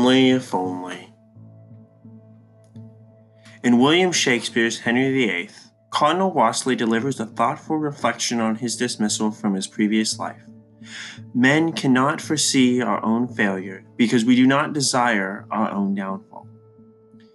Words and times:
Only 0.00 0.30
if 0.30 0.54
only. 0.54 1.12
In 3.62 3.78
William 3.78 4.12
Shakespeare's 4.12 4.78
Henry 4.78 5.12
VIII, 5.12 5.50
Cardinal 5.90 6.32
Wolsey 6.32 6.74
delivers 6.74 7.20
a 7.20 7.26
thoughtful 7.26 7.76
reflection 7.76 8.40
on 8.40 8.56
his 8.56 8.78
dismissal 8.78 9.30
from 9.30 9.52
his 9.52 9.66
previous 9.66 10.18
life. 10.18 10.40
Men 11.34 11.72
cannot 11.72 12.22
foresee 12.22 12.80
our 12.80 13.04
own 13.04 13.28
failure 13.28 13.84
because 13.98 14.24
we 14.24 14.36
do 14.36 14.46
not 14.46 14.72
desire 14.72 15.44
our 15.50 15.70
own 15.70 15.94
downfall. 15.94 16.48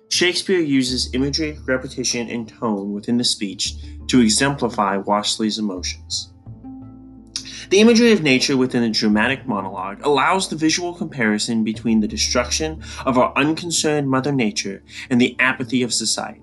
Shakespeare 0.10 0.60
uses 0.60 1.14
imagery, 1.14 1.60
repetition, 1.68 2.28
and 2.32 2.50
tone 2.50 2.94
within 2.94 3.18
the 3.18 3.24
speech 3.24 3.76
to 4.08 4.22
exemplify 4.22 4.98
Wolsey's 4.98 5.60
emotions. 5.60 6.34
The 7.70 7.80
imagery 7.80 8.12
of 8.12 8.22
nature 8.22 8.58
within 8.58 8.84
the 8.84 8.90
dramatic 8.90 9.48
monologue 9.48 10.06
allows 10.06 10.48
the 10.48 10.56
visual 10.56 10.94
comparison 10.94 11.64
between 11.64 12.00
the 12.00 12.08
destruction 12.08 12.84
of 13.06 13.18
our 13.18 13.34
unconcerned 13.36 14.10
Mother 14.10 14.32
Nature 14.32 14.84
and 15.10 15.20
the 15.20 15.36
apathy 15.40 15.82
of 15.82 15.94
society. 15.94 16.42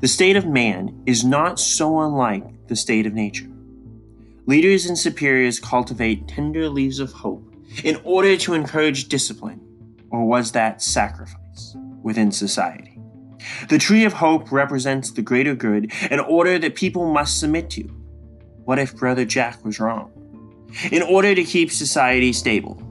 The 0.00 0.08
state 0.08 0.36
of 0.36 0.46
man 0.46 1.02
is 1.04 1.24
not 1.24 1.58
so 1.58 2.00
unlike 2.00 2.68
the 2.68 2.76
state 2.76 3.06
of 3.06 3.12
nature. 3.12 3.50
Leaders 4.46 4.86
and 4.86 4.98
superiors 4.98 5.58
cultivate 5.58 6.28
tender 6.28 6.68
leaves 6.68 7.00
of 7.00 7.12
hope 7.12 7.54
in 7.84 7.96
order 8.04 8.36
to 8.36 8.54
encourage 8.54 9.08
discipline, 9.08 9.60
or 10.10 10.24
was 10.24 10.52
that 10.52 10.80
sacrifice 10.80 11.76
within 12.02 12.30
society? 12.30 12.98
The 13.68 13.78
tree 13.78 14.04
of 14.04 14.12
hope 14.12 14.52
represents 14.52 15.10
the 15.10 15.22
greater 15.22 15.54
good, 15.54 15.92
an 16.10 16.20
order 16.20 16.58
that 16.58 16.74
people 16.74 17.12
must 17.12 17.40
submit 17.40 17.68
to. 17.70 17.82
What 18.64 18.78
if 18.78 18.96
Brother 18.96 19.24
Jack 19.24 19.64
was 19.64 19.80
wrong? 19.80 20.12
In 20.90 21.02
order 21.02 21.34
to 21.34 21.44
keep 21.44 21.70
society 21.70 22.32
stable. 22.32 22.82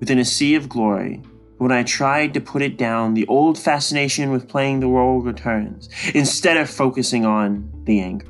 Within 0.00 0.18
a 0.18 0.24
sea 0.24 0.54
of 0.54 0.68
glory, 0.68 1.22
when 1.58 1.72
I 1.72 1.82
tried 1.82 2.34
to 2.34 2.40
put 2.40 2.62
it 2.62 2.76
down, 2.76 3.14
the 3.14 3.26
old 3.26 3.58
fascination 3.58 4.30
with 4.30 4.48
playing 4.48 4.80
the 4.80 4.88
role 4.88 5.20
returns, 5.20 5.88
instead 6.14 6.56
of 6.56 6.68
focusing 6.68 7.24
on 7.24 7.70
the 7.84 8.00
anger. 8.00 8.26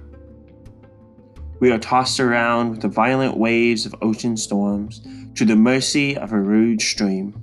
We 1.61 1.73
are 1.73 1.79
tossed 1.79 2.21
around 2.21 2.71
with 2.71 2.83
the 2.83 2.89
violent 2.89 3.37
waves 3.37 3.87
of 3.87 3.95
ocean 4.03 4.37
storms 4.37 5.01
to 5.35 5.45
the 5.45 5.57
mercy 5.57 6.17
of 6.17 6.33
a 6.33 6.41
rude 6.41 6.83
stream. 6.83 7.35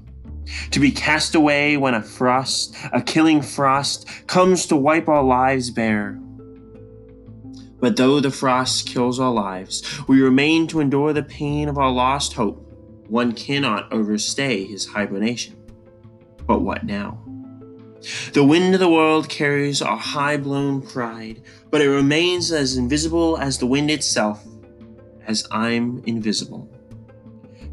To 0.71 0.79
be 0.79 0.91
cast 0.91 1.33
away 1.33 1.77
when 1.77 1.93
a 1.93 2.01
frost, 2.01 2.75
a 2.93 3.01
killing 3.01 3.41
frost, 3.41 4.07
comes 4.27 4.65
to 4.67 4.75
wipe 4.75 5.07
our 5.07 5.23
lives 5.23 5.71
bare 5.71 6.19
but 7.81 7.97
though 7.97 8.19
the 8.19 8.31
frost 8.31 8.87
kills 8.87 9.19
our 9.19 9.33
lives, 9.33 9.83
we 10.07 10.21
remain 10.21 10.67
to 10.67 10.79
endure 10.79 11.11
the 11.11 11.23
pain 11.23 11.67
of 11.67 11.77
our 11.77 11.91
lost 11.91 12.33
hope. 12.33 12.65
One 13.07 13.33
cannot 13.33 13.91
overstay 13.91 14.65
his 14.65 14.85
hibernation. 14.85 15.57
But 16.47 16.61
what 16.61 16.85
now? 16.85 17.19
The 18.33 18.43
wind 18.43 18.73
of 18.75 18.79
the 18.79 18.89
world 18.89 19.29
carries 19.29 19.81
our 19.81 19.97
high 19.97 20.37
blown 20.37 20.81
pride, 20.81 21.41
but 21.71 21.81
it 21.81 21.89
remains 21.89 22.51
as 22.51 22.77
invisible 22.77 23.37
as 23.37 23.57
the 23.57 23.67
wind 23.67 23.91
itself, 23.91 24.45
as 25.27 25.47
I'm 25.51 26.03
invisible. 26.05 26.69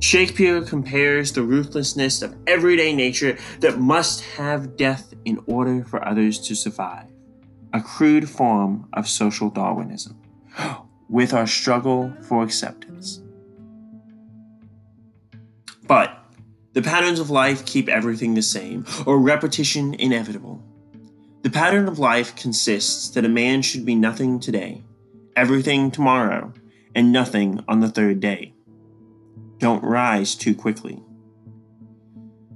Shakespeare 0.00 0.62
compares 0.62 1.32
the 1.32 1.42
ruthlessness 1.42 2.22
of 2.22 2.36
everyday 2.46 2.94
nature 2.94 3.36
that 3.60 3.78
must 3.78 4.22
have 4.22 4.76
death 4.76 5.12
in 5.24 5.42
order 5.46 5.84
for 5.84 6.06
others 6.06 6.38
to 6.46 6.54
survive 6.54 7.08
a 7.72 7.80
crude 7.80 8.28
form 8.28 8.88
of 8.92 9.08
social 9.08 9.50
Darwinism, 9.50 10.20
with 11.08 11.32
our 11.32 11.46
struggle 11.46 12.12
for 12.22 12.42
acceptance. 12.42 13.20
But 15.86 16.18
the 16.74 16.82
patterns 16.82 17.18
of 17.18 17.30
life 17.30 17.64
keep 17.64 17.88
everything 17.88 18.34
the 18.34 18.42
same, 18.42 18.86
or 19.06 19.18
repetition 19.18 19.94
inevitable. 19.94 20.62
The 21.42 21.50
pattern 21.50 21.88
of 21.88 21.98
life 21.98 22.36
consists 22.36 23.08
that 23.10 23.24
a 23.24 23.28
man 23.28 23.62
should 23.62 23.86
be 23.86 23.94
nothing 23.94 24.38
today, 24.40 24.82
everything 25.34 25.90
tomorrow, 25.90 26.52
and 26.94 27.12
nothing 27.12 27.64
on 27.68 27.80
the 27.80 27.88
third 27.88 28.20
day. 28.20 28.54
Don't 29.58 29.82
rise 29.82 30.34
too 30.34 30.54
quickly. 30.54 31.02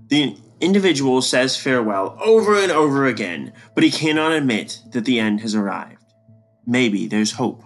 The 0.08 0.36
individual 0.62 1.20
says 1.20 1.56
farewell 1.56 2.16
over 2.24 2.56
and 2.56 2.72
over 2.72 3.06
again, 3.06 3.52
but 3.74 3.84
he 3.84 3.90
cannot 3.90 4.32
admit 4.32 4.80
that 4.92 5.04
the 5.04 5.18
end 5.18 5.40
has 5.40 5.54
arrived. 5.54 6.02
Maybe 6.66 7.06
there's 7.06 7.32
hope. 7.32 7.64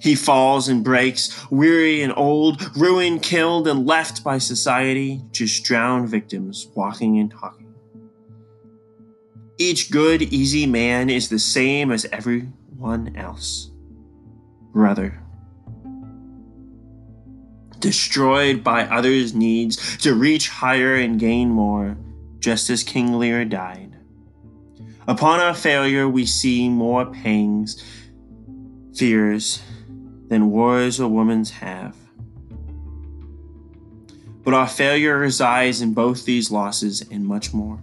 He 0.00 0.14
falls 0.14 0.68
and 0.68 0.84
breaks, 0.84 1.50
weary 1.50 2.02
and 2.02 2.12
old, 2.16 2.76
ruined, 2.76 3.22
killed, 3.22 3.66
and 3.66 3.84
left 3.84 4.22
by 4.22 4.38
society, 4.38 5.22
just 5.32 5.64
drowned 5.64 6.08
victims 6.08 6.68
walking 6.76 7.18
and 7.18 7.30
talking. 7.30 7.74
Each 9.58 9.90
good, 9.90 10.22
easy 10.22 10.66
man 10.66 11.10
is 11.10 11.28
the 11.28 11.38
same 11.38 11.90
as 11.90 12.06
everyone 12.12 13.16
else. 13.16 13.70
Brother. 14.72 15.20
Destroyed 17.82 18.62
by 18.62 18.84
others' 18.84 19.34
needs 19.34 19.96
to 19.98 20.14
reach 20.14 20.48
higher 20.48 20.94
and 20.94 21.18
gain 21.18 21.50
more, 21.50 21.96
just 22.38 22.70
as 22.70 22.84
King 22.84 23.18
Lear 23.18 23.44
died. 23.44 23.96
Upon 25.08 25.40
our 25.40 25.52
failure, 25.52 26.08
we 26.08 26.24
see 26.24 26.68
more 26.68 27.06
pangs, 27.06 27.82
fears, 28.94 29.60
than 30.28 30.52
wars 30.52 31.00
or 31.00 31.08
women's 31.08 31.50
have. 31.50 31.96
But 34.44 34.54
our 34.54 34.68
failure 34.68 35.18
resides 35.18 35.80
in 35.80 35.92
both 35.92 36.24
these 36.24 36.52
losses 36.52 37.02
and 37.10 37.26
much 37.26 37.52
more. 37.52 37.82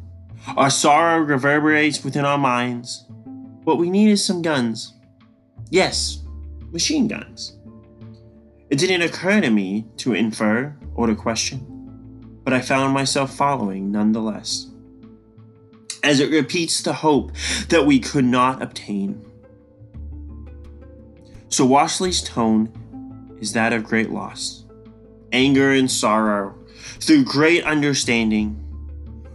Our 0.55 0.69
sorrow 0.69 1.19
reverberates 1.19 2.05
within 2.05 2.23
our 2.23 2.37
minds. 2.37 3.05
What 3.65 3.77
we 3.77 3.89
need 3.89 4.11
is 4.11 4.23
some 4.23 4.41
guns. 4.41 4.93
Yes, 5.69 6.23
machine 6.71 7.09
guns. 7.09 7.58
It 8.69 8.77
didn't 8.77 9.01
occur 9.01 9.41
to 9.41 9.49
me 9.49 9.85
to 9.97 10.13
infer 10.13 10.75
or 10.95 11.07
to 11.07 11.15
question 11.15 11.79
but 12.49 12.55
I 12.55 12.61
found 12.61 12.95
myself 12.95 13.35
following 13.35 13.91
nonetheless, 13.91 14.71
as 16.01 16.19
it 16.19 16.31
repeats 16.31 16.81
the 16.81 16.93
hope 16.93 17.31
that 17.67 17.85
we 17.85 17.99
could 17.99 18.25
not 18.25 18.59
obtain. 18.59 19.23
So 21.49 21.63
Wolsey's 21.63 22.23
tone 22.23 23.37
is 23.39 23.53
that 23.53 23.71
of 23.71 23.83
great 23.83 24.09
loss, 24.09 24.65
anger, 25.31 25.73
and 25.73 25.91
sorrow, 25.91 26.55
through 26.99 27.25
great 27.25 27.63
understanding, 27.65 28.65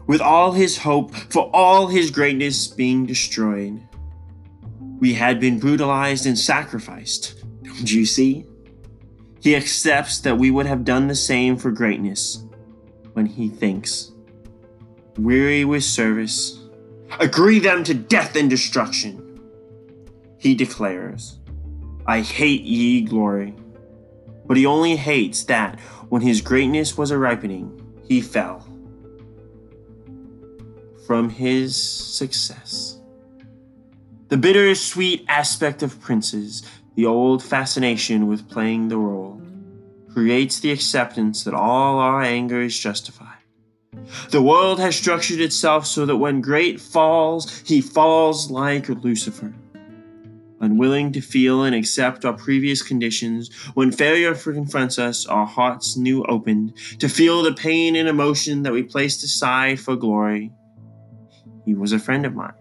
with 0.09 0.21
all 0.21 0.51
his 0.51 0.79
hope 0.79 1.15
for 1.15 1.49
all 1.55 1.87
his 1.87 2.11
greatness 2.11 2.67
being 2.67 3.07
destroyed. 3.07 3.81
We 4.99 5.15
had 5.15 5.39
been 5.39 5.61
brutalized 5.61 6.27
and 6.27 6.37
sacrificed, 6.37 7.45
don't 7.63 7.93
you 7.93 8.07
see? 8.07 8.45
He 9.45 9.55
accepts 9.55 10.21
that 10.21 10.39
we 10.39 10.51
would 10.51 10.65
have 10.65 10.87
done 10.87 11.07
the 11.07 11.15
same 11.15 11.59
for 11.59 11.71
greatness, 11.71 12.43
when 13.13 13.27
he 13.27 13.51
thinks, 13.51 14.11
Weary 15.19 15.67
with 15.67 15.85
service, 15.85 16.61
agree 17.21 17.59
them 17.59 17.85
to 17.85 17.93
death 17.93 18.37
and 18.37 18.49
destruction. 18.49 19.39
He 20.39 20.55
declares, 20.55 21.41
I 22.07 22.23
hate 22.23 22.63
ye 22.63 23.03
glory. 23.03 23.55
But 24.47 24.57
he 24.57 24.65
only 24.65 24.97
hates 24.97 25.45
that 25.45 25.79
when 26.09 26.23
his 26.23 26.41
greatness 26.41 26.97
was 26.97 27.11
a 27.11 27.19
ripening, 27.19 28.03
he 28.09 28.23
fell 28.23 28.67
from 31.07 31.29
his 31.29 31.77
success. 31.77 32.99
The 34.29 34.39
bitter 34.39 34.75
sweet 34.75 35.27
aspect 35.29 35.83
of 35.83 36.01
princes, 36.01 36.63
the 36.95 37.07
old 37.07 37.43
fascination 37.43 38.27
with 38.27 38.49
playing 38.49 38.89
the 38.89 38.97
role 38.97 39.41
creates 40.13 40.61
the 40.61 40.71
acceptance 40.71 41.43
that 41.43 41.55
all 41.55 41.99
our 41.99 42.23
anger 42.23 42.61
is 42.63 42.79
justified. 42.79 43.35
The 44.31 44.43
world 44.43 44.79
has 44.79 44.95
structured 44.97 45.41
itself 45.41 45.87
so 45.87 46.07
that 46.07 46.17
when 46.17 46.41
great 46.41 46.81
falls, 46.81 47.61
he 47.61 47.81
falls 47.81 48.51
like 48.51 48.89
Lucifer. 48.89 49.53
Unwilling 50.61 51.13
to 51.13 51.21
feel 51.21 51.65
and 51.65 51.75
accept 51.75 52.25
our 52.25 52.33
previous 52.33 52.81
conditions, 52.81 53.53
when 53.75 53.91
failure 53.91 54.35
confronts 54.35 54.99
us, 54.99 55.27
our 55.27 55.47
hearts 55.47 55.97
new 55.97 56.25
opened 56.25 56.75
to 57.01 57.09
feel 57.09 57.43
the 57.43 57.53
pain 57.53 57.97
and 57.97 58.09
emotion 58.09 58.63
that 58.63 58.73
we 58.73 58.83
placed 58.83 59.25
aside 59.25 59.81
for 59.81 59.97
glory. 59.97 60.53
He 61.65 61.75
was 61.75 61.93
a 61.93 61.99
friend 61.99 62.25
of 62.25 62.35
mine. 62.35 62.55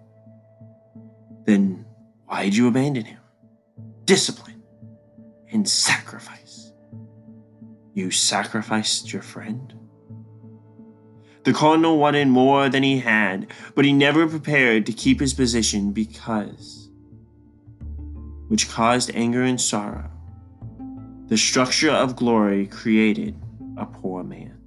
Then 1.45 1.85
why 2.25 2.45
did 2.45 2.55
you 2.55 2.67
abandon 2.67 3.05
him? 3.05 3.22
Discipline 4.05 4.61
and 5.51 5.67
sacrifice. 5.67 6.73
You 7.93 8.11
sacrificed 8.11 9.13
your 9.13 9.21
friend? 9.21 9.73
The 11.43 11.53
cardinal 11.53 11.97
wanted 11.97 12.27
more 12.27 12.69
than 12.69 12.83
he 12.83 12.99
had, 12.99 13.47
but 13.75 13.85
he 13.85 13.93
never 13.93 14.27
prepared 14.27 14.85
to 14.85 14.93
keep 14.93 15.19
his 15.19 15.33
position 15.33 15.91
because, 15.91 16.89
which 18.47 18.69
caused 18.69 19.11
anger 19.13 19.43
and 19.43 19.59
sorrow. 19.59 20.09
The 21.27 21.37
structure 21.37 21.91
of 21.91 22.15
glory 22.15 22.67
created 22.67 23.39
a 23.77 23.85
poor 23.85 24.23
man. 24.23 24.63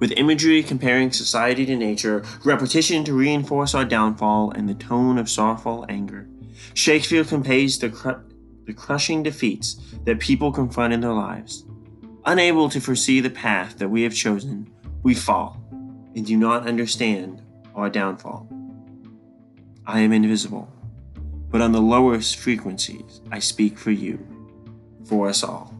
with 0.00 0.12
imagery 0.16 0.62
comparing 0.62 1.12
society 1.12 1.66
to 1.66 1.76
nature, 1.76 2.24
repetition 2.42 3.04
to 3.04 3.12
reinforce 3.12 3.74
our 3.74 3.84
downfall, 3.84 4.50
and 4.50 4.68
the 4.68 4.74
tone 4.74 5.18
of 5.18 5.28
sorrowful 5.28 5.84
anger. 5.88 6.26
Shakespeare 6.74 7.24
conveys 7.24 7.78
the, 7.78 7.90
cr- 7.90 8.22
the 8.66 8.72
crushing 8.72 9.22
defeats 9.22 9.76
that 10.04 10.20
people 10.20 10.52
confront 10.52 10.92
in 10.92 11.00
their 11.00 11.12
lives. 11.12 11.64
Unable 12.26 12.68
to 12.68 12.80
foresee 12.80 13.20
the 13.20 13.30
path 13.30 13.78
that 13.78 13.88
we 13.88 14.02
have 14.02 14.14
chosen, 14.14 14.70
we 15.02 15.14
fall 15.14 15.60
and 16.14 16.26
do 16.26 16.36
not 16.36 16.66
understand 16.66 17.42
our 17.74 17.88
downfall. 17.88 18.48
I 19.86 20.00
am 20.00 20.12
invisible, 20.12 20.68
but 21.50 21.60
on 21.60 21.72
the 21.72 21.80
lowest 21.80 22.36
frequencies, 22.36 23.20
I 23.30 23.38
speak 23.38 23.78
for 23.78 23.90
you, 23.90 24.18
for 25.04 25.28
us 25.28 25.42
all. 25.42 25.74